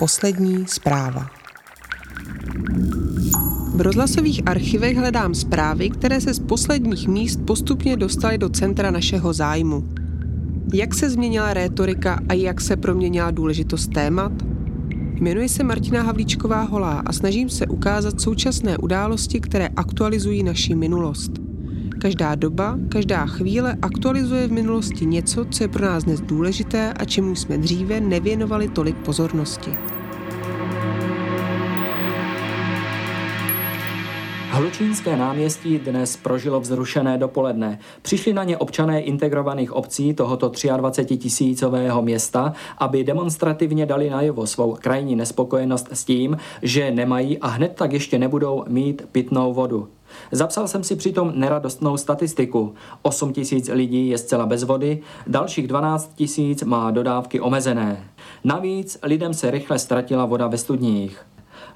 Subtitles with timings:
[0.00, 1.26] Poslední zpráva.
[3.74, 9.32] V rozhlasových archivech hledám zprávy, které se z posledních míst postupně dostaly do centra našeho
[9.32, 9.88] zájmu.
[10.74, 14.32] Jak se změnila rétorika a jak se proměnila důležitost témat?
[15.14, 21.49] Jmenuji se Martina Havlíčková Holá a snažím se ukázat současné události, které aktualizují naši minulost.
[22.00, 27.04] Každá doba, každá chvíle aktualizuje v minulosti něco, co je pro nás dnes důležité a
[27.04, 29.70] čemu jsme dříve nevěnovali tolik pozornosti.
[34.50, 37.78] Hlučínské náměstí dnes prožilo vzrušené dopoledne.
[38.02, 44.76] Přišli na ně občané integrovaných obcí tohoto 23 tisícového města, aby demonstrativně dali najevo svou
[44.80, 49.88] krajní nespokojenost s tím, že nemají a hned tak ještě nebudou mít pitnou vodu.
[50.32, 52.74] Zapsal jsem si přitom neradostnou statistiku.
[53.02, 58.04] 8 tisíc lidí je zcela bez vody, dalších 12 tisíc má dodávky omezené.
[58.44, 61.26] Navíc lidem se rychle ztratila voda ve studních.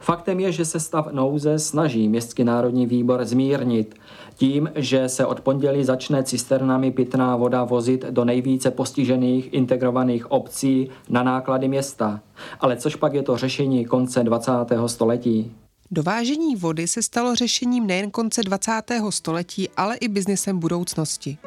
[0.00, 3.94] Faktem je, že se stav nouze snaží Městský národní výbor zmírnit
[4.34, 10.90] tím, že se od pondělí začne cisternami pitná voda vozit do nejvíce postižených integrovaných obcí
[11.08, 12.20] na náklady města.
[12.60, 14.52] Ale což pak je to řešení konce 20.
[14.86, 15.52] století?
[15.94, 18.72] Dovážení vody se stalo řešením nejen konce 20.
[19.10, 21.38] století, ale i biznesem budoucnosti.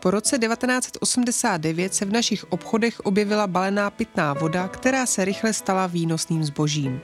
[0.00, 5.86] Po roce 1989 se v našich obchodech objevila balená pitná voda, která se rychle stala
[5.86, 7.00] výnosným zbožím.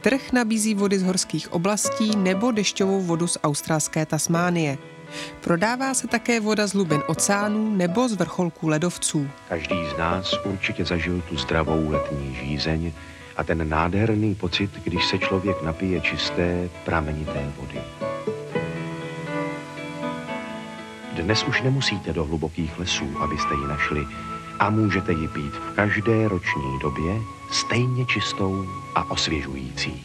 [0.00, 4.78] Trh nabízí vody z horských oblastí nebo dešťovou vodu z australské Tasmánie.
[5.40, 9.28] Prodává se také voda z hlubin oceánů nebo z vrcholků ledovců.
[9.48, 12.92] Každý z nás určitě zažil tu zdravou letní žízeň
[13.36, 17.80] a ten nádherný pocit, když se člověk napije čisté, pramenité vody.
[21.22, 24.06] Dnes už nemusíte do hlubokých lesů, abyste ji našli
[24.58, 27.20] a můžete ji pít v každé roční době
[27.50, 30.04] stejně čistou a osvěžující.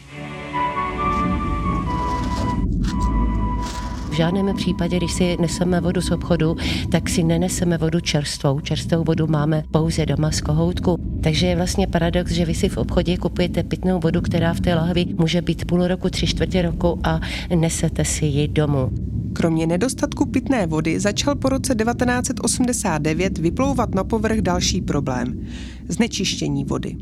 [4.08, 6.56] V žádném případě, když si neseme vodu z obchodu,
[6.92, 8.60] tak si neneseme vodu čerstvou.
[8.60, 11.07] Čerstvou vodu máme pouze doma z kohoutku.
[11.20, 14.74] Takže je vlastně paradox, že vy si v obchodě kupujete pitnou vodu, která v té
[14.74, 17.20] lahvi může být půl roku, tři čtvrtě roku a
[17.56, 18.90] nesete si ji domů.
[19.32, 25.46] Kromě nedostatku pitné vody začal po roce 1989 vyplouvat na povrch další problém–
[25.88, 26.96] znečištění vody.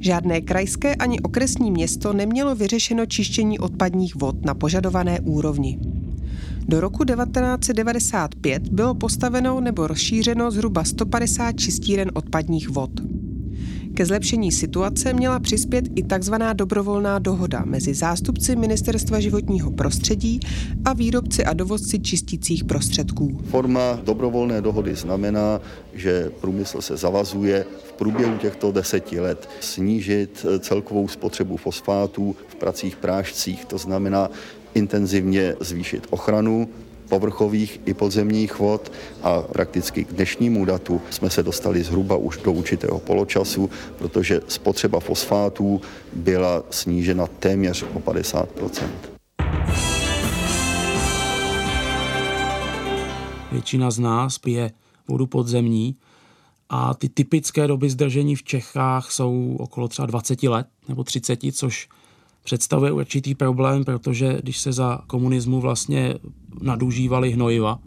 [0.00, 5.78] Žádné krajské ani okresní město nemělo vyřešeno čištění odpadních vod na požadované úrovni.
[6.68, 12.90] Do roku 1995 bylo postaveno nebo rozšířeno zhruba 150 čistíren odpadních vod.
[13.94, 16.34] Ke zlepšení situace měla přispět i tzv.
[16.52, 20.40] dobrovolná dohoda mezi zástupci Ministerstva životního prostředí
[20.84, 23.40] a výrobci a dovozci čistících prostředků.
[23.50, 25.60] Forma dobrovolné dohody znamená,
[25.94, 32.96] že průmysl se zavazuje v průběhu těchto deseti let snížit celkovou spotřebu fosfátů v pracích
[32.96, 34.30] prášcích, to znamená
[34.74, 36.68] intenzivně zvýšit ochranu
[37.12, 38.92] povrchových i podzemních vod
[39.22, 45.00] a prakticky k dnešnímu datu jsme se dostali zhruba už do určitého poločasu, protože spotřeba
[45.00, 45.80] fosfátů
[46.12, 48.88] byla snížena téměř o 50%
[53.52, 54.70] Většina z nás pije
[55.08, 55.96] vodu podzemní
[56.68, 61.88] a ty typické doby zdržení v Čechách jsou okolo třeba 20 let nebo 30, což
[62.44, 66.14] představuje určitý problém, protože když se za komunismu vlastně
[66.60, 67.78] nadužívali hnojiva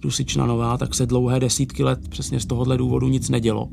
[0.00, 3.68] dusičnanová, tak se dlouhé desítky let přesně z tohohle důvodu nic nedělo.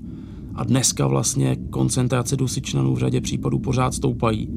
[0.56, 4.50] A dneska vlastně koncentrace dusičnanů v řadě případů pořád stoupají.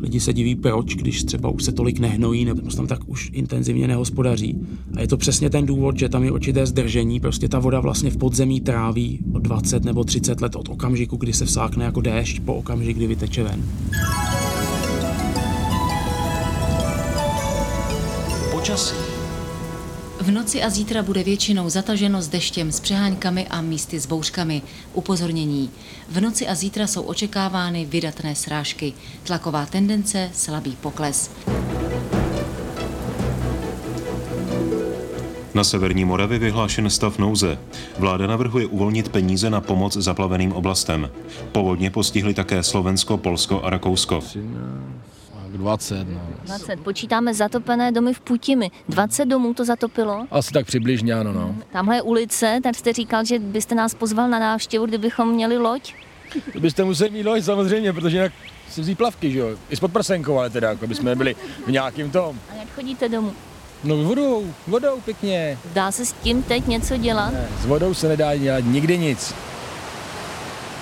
[0.00, 3.88] Lidi se diví, proč, když třeba už se tolik nehnojí nebo tam tak už intenzivně
[3.88, 4.58] nehospodaří.
[4.96, 8.10] A je to přesně ten důvod, že tam je určité zdržení, prostě ta voda vlastně
[8.10, 12.40] v podzemí tráví o 20 nebo 30 let od okamžiku, kdy se vsákne jako déšť
[12.40, 13.64] po okamžik, kdy vyteče ven.
[18.64, 18.94] Počasí.
[20.20, 24.62] V noci a zítra bude většinou zataženo s deštěm, s přeháňkami a místy s bouřkami.
[24.92, 25.70] Upozornění.
[26.08, 28.92] V noci a zítra jsou očekávány vydatné srážky.
[29.22, 31.30] Tlaková tendence, slabý pokles.
[35.54, 37.58] Na severní Moravě vyhlášen stav nouze.
[37.98, 41.10] Vláda navrhuje uvolnit peníze na pomoc zaplaveným oblastem.
[41.52, 44.20] Povodně postihly také Slovensko, Polsko a Rakousko.
[45.48, 46.08] 20.
[46.08, 46.20] No.
[46.44, 46.80] 20.
[46.80, 48.70] Počítáme zatopené domy v Putimi.
[48.88, 50.26] 20 domů to zatopilo?
[50.30, 51.32] Asi tak přibližně, ano.
[51.32, 51.54] No.
[51.72, 55.94] Tamhle je ulice, tak jste říkal, že byste nás pozval na návštěvu, kdybychom měli loď?
[56.52, 58.32] To byste museli mít loď samozřejmě, protože jinak
[58.70, 59.48] si vzít plavky, že jo?
[59.70, 61.36] I s podprsenkou, ale teda, jako bychom byli
[61.66, 62.38] v nějakým tom.
[62.50, 63.32] A jak chodíte domů?
[63.84, 65.58] No vodou, vodou pěkně.
[65.72, 67.32] Dá se s tím teď něco dělat?
[67.32, 69.34] Ne, s vodou se nedá dělat nikdy nic.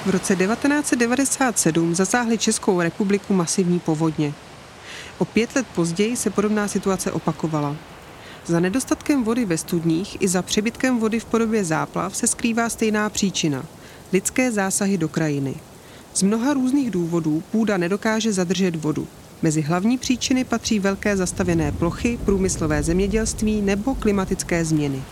[0.06, 4.32] V roce 1997 zasáhly Českou republiku masivní povodně.
[5.18, 7.76] O pět let později se podobná situace opakovala.
[8.46, 13.10] Za nedostatkem vody ve studních i za přebytkem vody v podobě záplav se skrývá stejná
[13.10, 13.64] příčina–
[14.12, 15.54] lidské zásahy do krajiny.
[16.14, 19.08] Z mnoha různých důvodů půda nedokáže zadržet vodu.
[19.42, 25.02] Mezi hlavní příčiny patří velké zastavěné plochy, průmyslové zemědělství nebo klimatické změny.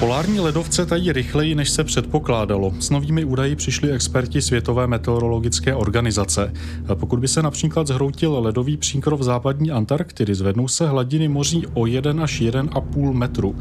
[0.00, 2.72] Polární ledovce tají rychleji, než se předpokládalo.
[2.78, 6.52] S novými údaji přišli experti Světové meteorologické organizace.
[6.94, 12.24] Pokud by se například zhroutil ledový příkrov západní Antarktidy, zvednou se hladiny moří o 1
[12.24, 13.56] až 1,5 metru.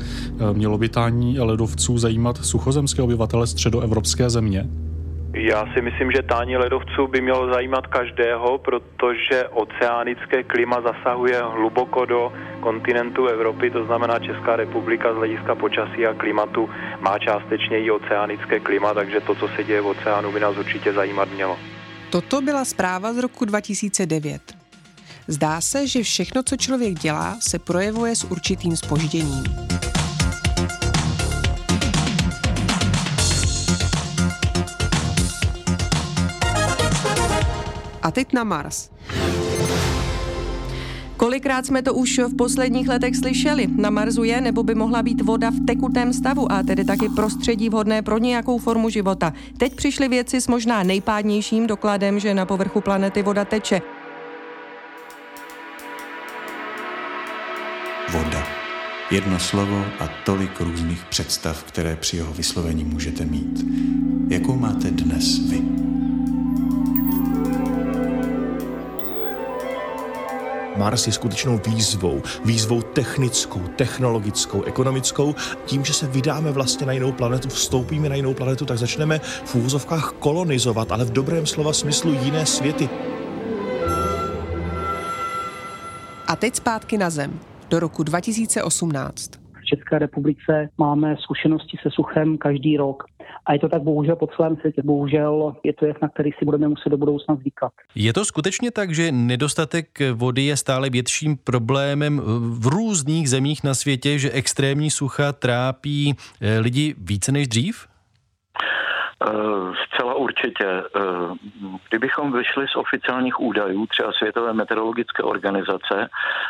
[0.53, 4.69] Mělo by tání ledovců zajímat suchozemské obyvatele středoevropské země?
[5.41, 12.06] Já si myslím, že tání ledovců by mělo zajímat každého, protože oceánické klima zasahuje hluboko
[12.06, 16.69] do kontinentu Evropy, to znamená Česká republika z hlediska počasí a klimatu
[17.00, 20.94] má částečně i oceánické klima, takže to, co se děje v oceánu, by nás určitě
[20.94, 21.57] zajímat mělo.
[22.09, 24.41] Toto byla zpráva z roku 2009.
[25.27, 29.44] Zdá se, že všechno, co člověk dělá, se projevuje s určitým spožděním.
[38.10, 38.90] A teď na Mars.
[41.18, 43.68] Kolikrát jsme to už v posledních letech slyšeli?
[43.68, 47.70] Na Marsu je nebo by mohla být voda v tekutém stavu a tedy taky prostředí
[47.70, 49.34] vhodné pro nějakou formu života.
[49.58, 53.82] Teď přišly věci s možná nejpádnějším dokladem, že na povrchu planety voda teče.
[58.12, 58.44] Voda.
[59.12, 63.66] Jedno slovo a tolik různých představ, které při jeho vyslovení můžete mít.
[64.30, 65.88] Jakou máte dnes vy?
[70.80, 72.22] Mars je skutečnou výzvou.
[72.46, 75.36] Výzvou technickou, technologickou, ekonomickou.
[75.66, 79.56] Tím, že se vydáme vlastně na jinou planetu, vstoupíme na jinou planetu, tak začneme v
[79.56, 82.90] úvozovkách kolonizovat, ale v dobrém slova smyslu jiné světy.
[86.28, 87.40] A teď zpátky na Zem,
[87.70, 89.32] do roku 2018.
[89.62, 93.04] V České republice máme zkušenosti se suchem každý rok.
[93.46, 94.81] A je to tak bohužel po celém světě.
[94.86, 97.72] Bohužel je to jev, na který si budeme muset do budoucna zvykat.
[97.96, 102.22] Je to skutečně tak, že nedostatek vody je stále větším problémem
[102.60, 107.88] v různých zemích na světě, že extrémní sucha trápí eh, lidi více než dřív?
[109.27, 109.31] Eh,
[109.86, 110.66] zcela určitě.
[110.66, 111.01] Eh,
[111.89, 116.10] kdybychom vyšli z oficiálních údajů třeba Světové meteorologické organizace,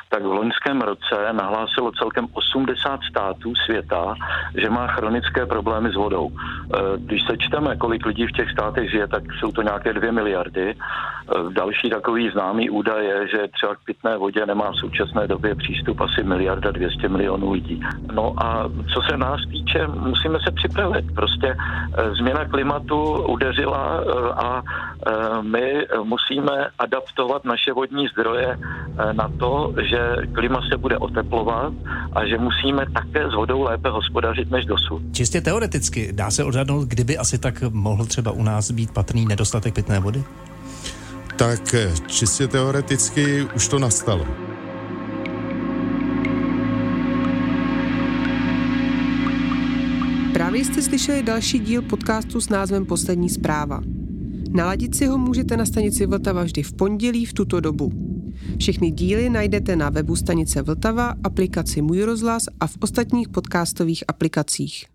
[0.09, 4.15] tak v loňském roce nahlásilo celkem 80 států světa,
[4.55, 6.29] že má chronické problémy s vodou.
[6.29, 10.11] Eh, když se čteme, kolik lidí v těch státech žije, tak jsou to nějaké 2
[10.11, 10.75] miliardy.
[11.49, 16.01] Další takový známý údaj je, že třeba k pitné vodě nemá v současné době přístup
[16.01, 17.81] asi miliarda 200 milionů lidí.
[18.13, 21.05] No a co se nás týče, musíme se připravit.
[21.15, 21.57] Prostě
[22.17, 22.58] změna klimatu
[23.27, 30.61] udeřila eh, a eh, my musíme adaptovat naše vodní zdroje eh, na to, že klima
[30.71, 31.73] se bude oteplovat
[32.13, 35.01] a že musíme také s vodou lépe hospodařit než dosud.
[35.11, 39.73] Čistě teoreticky dá se odhadnout, kdyby asi tak mohl třeba u nás být patrný nedostatek
[39.73, 40.23] pitné vody?
[41.35, 41.75] Tak
[42.07, 44.25] čistě teoreticky už to nastalo.
[50.49, 53.81] Právě jste slyšeli další díl podcastu s názvem Poslední zpráva.
[54.51, 57.91] Naladit si ho můžete na stanici Vltava vždy v pondělí v tuto dobu.
[58.59, 64.85] Všechny díly najdete na webu stanice Vltava, aplikaci Můj rozhlas a v ostatních podcastových aplikacích.